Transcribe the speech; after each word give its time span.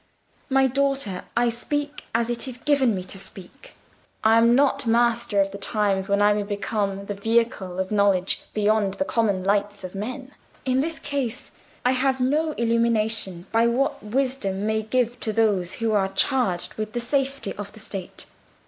"My 0.49 0.65
daughter, 0.65 1.25
I 1.37 1.49
speak 1.49 2.05
as 2.15 2.27
it 2.27 2.47
is 2.47 2.57
given 2.57 2.95
me 2.95 3.03
to 3.03 3.19
speak—I 3.19 4.39
am 4.39 4.55
not 4.55 4.87
master 4.87 5.39
of 5.39 5.51
the 5.51 5.59
times 5.59 6.09
when 6.09 6.23
I 6.23 6.33
may 6.33 6.41
become 6.41 7.05
the 7.05 7.13
vehicle 7.13 7.77
of 7.77 7.91
knowledge 7.91 8.41
beyond 8.51 8.95
the 8.95 9.05
common 9.05 9.43
lights 9.43 9.83
of 9.83 9.93
men. 9.93 10.33
In 10.65 10.81
this 10.81 10.97
case 10.97 11.51
I 11.85 11.91
have 11.91 12.19
no 12.19 12.53
illumination 12.53 13.45
beyond 13.51 13.77
what 13.77 14.01
wisdom 14.03 14.65
may 14.65 14.81
give 14.81 15.19
to 15.19 15.31
those 15.31 15.73
who 15.73 15.91
are 15.91 16.07
charged 16.11 16.73
with 16.79 16.93
the 16.93 16.99
safety 16.99 17.53
of 17.53 17.71
the 17.73 17.79
State. 17.79 18.25